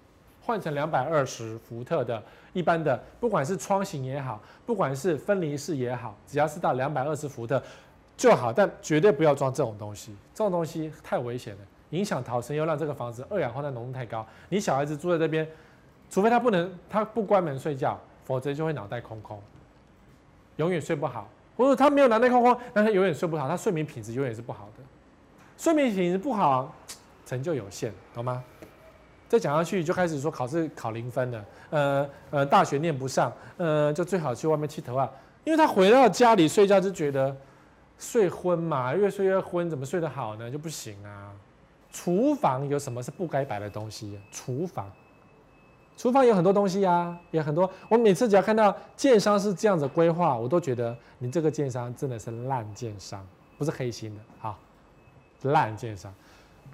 [0.41, 2.23] 换成两百二十伏特的
[2.55, 7.63] 一般的，不管是窗型也好，不管是分离式也好，只要是到两百二十伏特
[8.19, 14.27] 就好，但绝对不要装这种东西，这种东西太危险了，影响逃生，又让这个房子二氧化碳浓度太高。
[14.51, 15.49] 你小孩子住在这边，
[16.11, 19.41] 除非他不能，他不关门睡觉，否则就会脑袋空空，
[20.57, 21.29] 永远睡不好。
[21.57, 24.83] 或者他没有脑袋空空，但他永远睡不好，他睡眠品质永远是不好的，
[25.57, 26.73] 睡眠品质不好，
[27.27, 28.45] 成就有限，懂吗？
[29.29, 35.11] 再讲下去就开始说考试考零分了，呃呃，大学念不上，呃，就最好去外面剃头啊，
[35.45, 37.37] 因为他回到家里睡觉就觉得
[37.99, 40.51] 睡昏嘛，越睡越昏，怎么睡得好呢？
[40.51, 41.33] 就不行啊。
[41.91, 44.19] 厨房有什么是不该摆的东西？
[44.31, 44.91] 厨房，
[45.97, 47.69] 厨房有很多东西啊，也很多。
[47.89, 54.59] 我每次只要看到建商是这样子规划，我都觉得你这个建商真的是烂建商，不是黑心的，好，
[55.43, 56.13] 烂建商。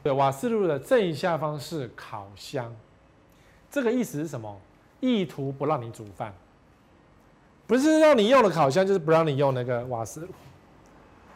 [0.02, 2.74] 对，瓦斯炉的正下方是烤箱，
[3.70, 4.60] 这个意思是什么？
[5.00, 6.34] 意图不让你煮饭，
[7.66, 10.28] 不是让你用的烤箱，就是不让你用那个瓦斯炉。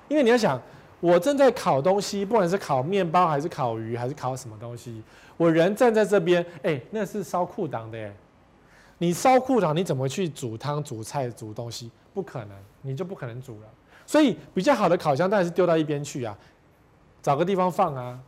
[0.08, 0.60] 因为你要想，
[1.00, 5.02] 我正在烤东西，不管是烤面包还是烤鱼还是烤什么东西，
[5.36, 8.14] 我人站在这边，哎，那是烧裤裆的耶。
[8.98, 11.90] 你烧裤裆，你怎么去煮汤、煮菜、煮东西？
[12.12, 12.50] 不可能，
[12.82, 13.68] 你就不可能煮了。
[14.04, 16.36] 所以比较好的烤箱当然是丢到一边去啊，
[17.22, 18.18] 找个地方放啊。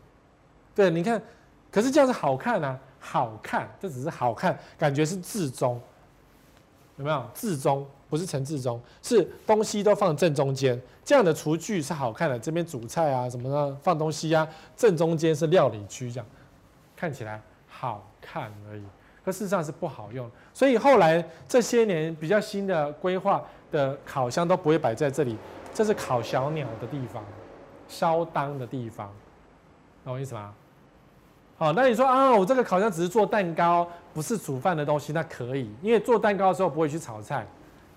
[0.73, 1.21] 对，你看，
[1.73, 5.81] 可是这样子好看啊，好看，这只是好看，感觉是置中，
[6.99, 7.25] 有没有？
[7.35, 12.39] 置中不是陈志忠，是东西都放正中间，这样的厨具是好看的。
[12.39, 14.47] 这边煮菜啊什么的，放东西啊，
[14.77, 16.27] 正中间是料理区，这样
[16.97, 18.83] 看起来好看而已，
[19.25, 20.29] 可事实上是不好用。
[20.53, 25.39] 所以后来这些年比较新的规划的烤箱都不会摆在这里，
[25.73, 27.25] 这是烤小鸟的地方，
[27.89, 29.11] 烧当的地方，
[30.05, 30.53] 懂我意思吗？
[31.57, 37.47] 好，那你说啊，我这个烤箱只是做蛋糕，不是煮饭的东西，那可以，因为做蛋糕的时候不会去炒菜，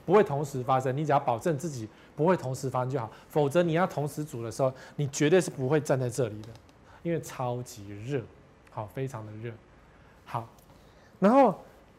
[0.05, 6.49] 不会同时发生，你只要保证自己不会同时发生就好，否则你要同时煮的时候，你绝对是不会站在这里的，
[7.03, 8.21] 因为超级热，
[8.71, 9.51] 好，非常的热。
[10.25, 10.47] 好，
[11.19, 11.55] 然后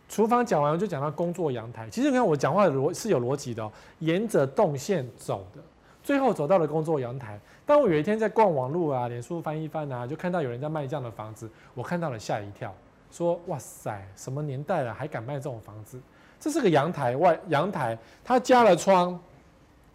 [0.09, 1.89] 厨房讲完，就讲到工作阳台。
[1.89, 5.63] 其实你看我讲话的逻是有逻辑的哦，沿着动线走的，
[6.03, 7.39] 最后走到了工作阳台。
[7.67, 12.75] 当我有一天在逛网路啊，脸书翻一翻啊，就看到有人在卖这样的房子，我看到了吓一跳，
[13.11, 15.99] 说哇塞，什么年代了还敢卖这种房子？
[16.39, 19.19] 这是个阳台外阳台，它加了窗，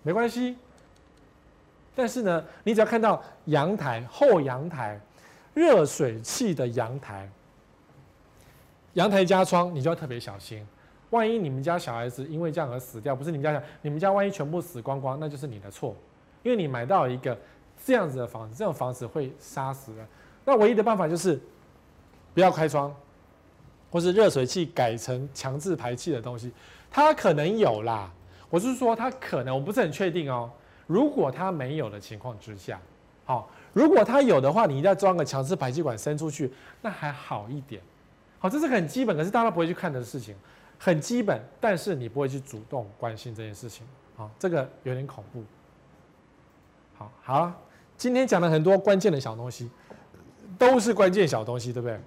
[0.04, 0.58] 没关系。
[1.96, 5.00] 但是呢，你只要看到阳台后阳台
[5.54, 7.30] 热水器的阳台，
[8.94, 10.66] 阳台加窗，你就要特别小心，
[11.10, 15.96] 万一你们家小孩子因为这样而死掉，不是你们家小，你们家万一全部死光光，那就是你的错，
[16.44, 17.38] 因为你买到一个。
[17.82, 20.06] 这样子的房子，这种房子会杀死人。
[20.44, 21.40] 那唯一的办法就是
[22.34, 22.94] 不要开窗，
[23.90, 26.52] 或是热水器改成强制排气的东西。
[26.92, 28.12] 它可能有啦，
[28.50, 30.50] 我是说它可能，我不是很确定哦。
[30.88, 32.80] 如果它没有的情况之下，
[33.26, 37.82] 好，如果它有的话，你一定要装个强制排气管伸出去，那还好一点。
[38.40, 40.36] 好，这是很基本，可是大家不会去看的事情，
[40.80, 43.86] 很基本，但是你不会去主动关心这件事情。
[44.16, 45.44] 好，这个有点恐怖。
[46.98, 47.52] 好，好。
[47.98, 49.70] 今天讲了很多关键的小东西，
[50.58, 52.00] 都是关键小东西，对不对？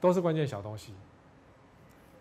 [0.00, 0.94] 都是关键小东西。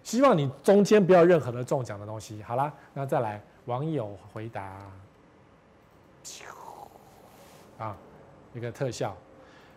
[0.03, 2.41] 希望你中间不要任何的中奖的东西。
[2.43, 4.79] 好啦，那再来网友回答。
[7.77, 7.95] 啊，
[8.53, 9.15] 一个特效。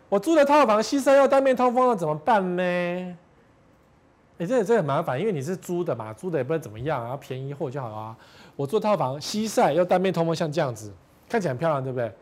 [0.09, 2.63] 我住的套房西晒要单面通风了，怎么办呢？
[4.39, 8.17] 哎，这这很麻烦，因为你是租的嘛，租的也不知道怎么样，啊便宜货就好啊。
[8.57, 10.93] 我住套房西晒要单面通风，像这样子，
[11.29, 12.13] 看起来很漂亮，对不对？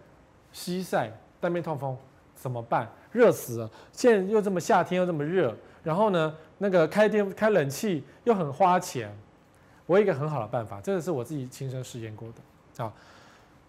[0.52, 1.96] 西晒单面通风
[2.34, 2.88] 怎么办？
[3.10, 3.70] 热死了！
[3.92, 9.14] 现在又这么夏天又这么热，然后呢，那个开电开冷气又很花钱。
[9.86, 12.92] 我有一个很好的办法，这个是我自己亲身试验过的啊，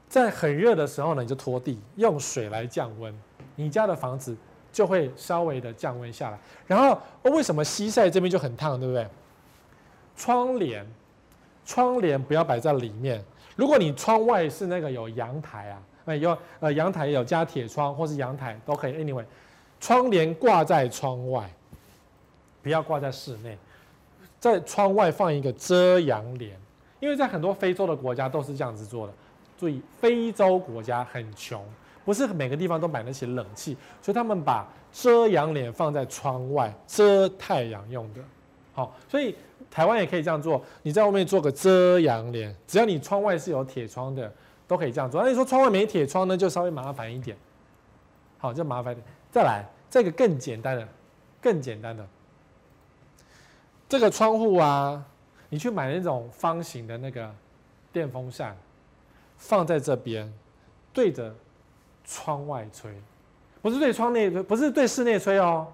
[0.07, 3.13] 在很热的时候呢，你就拖地，用水来降温，
[3.55, 4.37] 你家的房子
[4.71, 6.39] 就会稍微的降温下来。
[6.67, 9.07] 然后为什么西晒这边就很烫，对不对？
[10.15, 10.85] 窗帘，
[11.65, 13.21] 窗帘不要摆在里面。
[13.55, 18.93] 如果你窗外是那个有阳台啊，哎有呃阳台有加铁窗或是阳台都可以。
[18.93, 19.25] Anyway，
[19.79, 21.51] 窗帘挂在窗外，
[22.63, 23.55] 不要挂在室内。
[24.39, 26.59] 在窗外放一个遮阳帘，
[26.99, 29.13] 因为在很多非洲的国家都是这样子做的。
[29.57, 31.63] 注意，非洲国家很穷，
[32.03, 38.19] 不是每个地方都买得起冷气，所以他们把遮阳帘放在窗外遮太阳用的。
[38.73, 39.33] 好，所以
[39.71, 40.61] 台湾也可以这样做。
[40.81, 44.29] 你在外面做个遮阳帘，只要你窗外是有铁窗的，
[44.67, 45.21] 都可以这样做。
[45.23, 47.37] 那你说窗外没铁窗呢，就稍微麻烦一点。
[48.39, 49.05] 好，就麻烦点。
[49.31, 50.85] 再来，这个更简单的，
[51.39, 52.05] 更简单的。
[53.93, 55.05] 这个窗户啊，
[55.49, 57.31] 你去买那种方形的那个
[57.91, 58.57] 电风扇，
[59.37, 60.33] 放在这边，
[60.91, 61.31] 对着
[62.03, 62.91] 窗外吹，
[63.61, 65.67] 不是对窗内，不是对室内吹哦，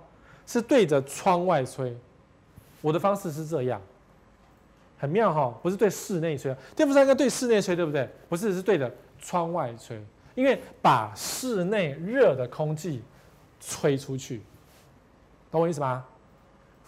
[0.45, 1.95] 是对着窗外吹。
[2.81, 3.81] 我的方式是这样，
[4.97, 8.09] 很妙哈，不是对室内吹，电风扇应该对室内吹，对不对？
[8.27, 9.97] 不是，是对着窗外吹，
[10.35, 13.01] 因为把室内热的空气
[13.61, 14.41] 吹出去，
[15.49, 16.05] 懂我意思吗？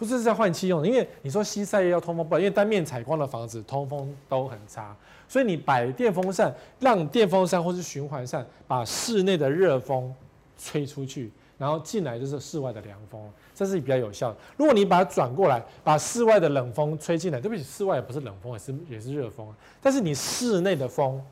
[0.02, 4.96] 不是在换气用的，因为你说西晒要通风，不好，因为单面采光的房子通风都很差，
[5.28, 10.12] 所以你摆电风扇，让电风扇或是循环扇把室内的热风
[10.58, 14.36] 吹出去，然后进来就是室外的凉风，这是比较有效的。
[14.56, 19.46] 如果你把它转过来，把室外的冷风吹进来，对不起，室外也不是冷风，也是也是热风，
[19.80, 21.22] 但是你室内的风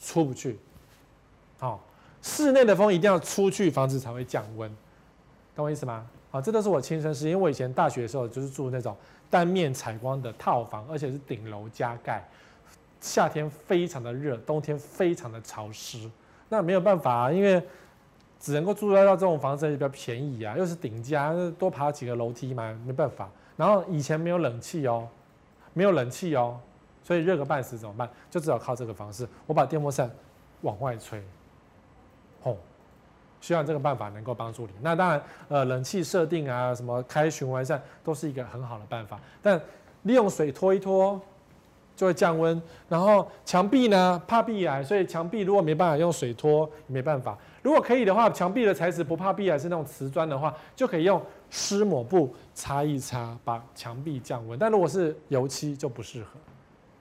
[0.00, 0.56] 出不去，
[1.58, 1.84] 好，
[2.22, 4.70] 室内的风一定要出去，房子才会降温，
[5.56, 6.06] 懂我意思吗？
[6.32, 8.96] 啊，这都是我亲身试验，因为我以前大学的时候就是住那种
[9.30, 12.26] 单面采光的套房，而且是顶楼加盖，
[13.00, 16.10] 夏天非常的热，冬天非常的潮湿。
[16.48, 17.62] 那没有办法啊，因为
[18.40, 23.28] 只能够住到这种房子也比较便宜啊，又是顶加，多爬几个楼梯嘛，没办法。
[23.56, 25.06] 然后以前没有冷气哦，
[25.74, 26.58] 没有冷气哦，
[27.04, 28.08] 所以热个半死怎么办？
[28.30, 30.10] 就只好靠这个方式，我把电风扇
[30.62, 31.22] 往外吹，
[33.42, 34.72] 希望这个办法能够帮助你。
[34.80, 39.20] 那当然，呃，冷气设定啊，什么开循环扇都是一个很好的办法。
[39.42, 39.60] 但
[40.04, 41.20] 利用水拖一拖
[41.96, 42.62] 就会降温。
[42.88, 47.36] 然后墙壁呢，怕壁癌，所以墙壁如果没办法用水拖，没办法。
[47.62, 51.20] 如果可以的话，墙壁的材质不怕壁癌，是那种瓷砖的话，就可以用
[51.50, 54.56] 湿抹布擦一擦，把墙壁降温。
[54.56, 56.28] 但如果是油漆就不适合。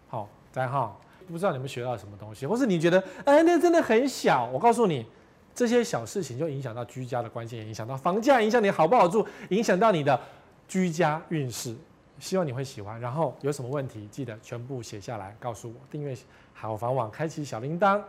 [0.10, 0.92] 好，再哈，
[1.28, 4.50] 不知道你们学到什么东西，或是你觉得，哎，那真的很小。
[4.52, 5.06] 我告诉你。
[5.54, 10.20] 这些小事情就影响到居家的关系，也影响到房价，影响你好不好住，影响到你的
[10.68, 11.76] 居家运势。
[12.20, 13.00] 希望你会喜欢。
[13.02, 15.76] 然后有什么问题，记得全部写下来告诉我。
[15.90, 16.16] 订阅
[16.54, 18.02] 好房网，开启小铃铛，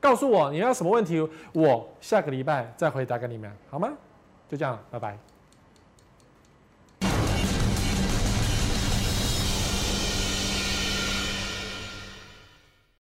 [0.00, 1.20] 告诉我你要什么问题，
[1.52, 3.92] 我下个礼拜再回答给你们，好吗？
[4.48, 5.29] 就这样，拜拜。